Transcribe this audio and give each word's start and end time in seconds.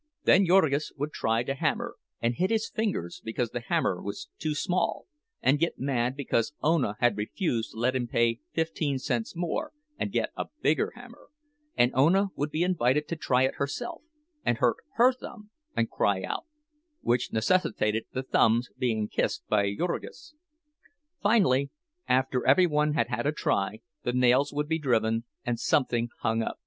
Then 0.23 0.47
Jurgis 0.47 0.91
would 0.97 1.11
try 1.11 1.43
to 1.43 1.53
hammer, 1.53 1.95
and 2.19 2.33
hit 2.33 2.49
his 2.49 2.71
fingers 2.71 3.21
because 3.23 3.51
the 3.51 3.59
hammer 3.59 4.01
was 4.01 4.29
too 4.39 4.55
small, 4.55 5.05
and 5.43 5.59
get 5.59 5.77
mad 5.77 6.15
because 6.15 6.55
Ona 6.63 6.95
had 6.99 7.19
refused 7.19 7.73
to 7.73 7.77
let 7.77 7.95
him 7.95 8.07
pay 8.07 8.39
fifteen 8.51 8.97
cents 8.97 9.35
more 9.35 9.73
and 9.99 10.11
get 10.11 10.31
a 10.35 10.45
bigger 10.63 10.91
hammer; 10.95 11.27
and 11.77 11.91
Ona 11.93 12.29
would 12.35 12.49
be 12.49 12.63
invited 12.63 13.07
to 13.09 13.15
try 13.15 13.43
it 13.43 13.57
herself, 13.57 14.01
and 14.43 14.57
hurt 14.57 14.77
her 14.95 15.13
thumb, 15.13 15.51
and 15.75 15.87
cry 15.87 16.23
out, 16.23 16.47
which 17.01 17.31
necessitated 17.31 18.05
the 18.11 18.23
thumb's 18.23 18.71
being 18.79 19.07
kissed 19.07 19.47
by 19.49 19.71
Jurgis. 19.75 20.33
Finally, 21.21 21.69
after 22.07 22.43
every 22.47 22.65
one 22.65 22.93
had 22.93 23.09
had 23.09 23.27
a 23.27 23.31
try, 23.31 23.81
the 24.01 24.13
nails 24.13 24.51
would 24.51 24.67
be 24.67 24.79
driven, 24.79 25.25
and 25.45 25.59
something 25.59 26.09
hung 26.21 26.41
up. 26.41 26.57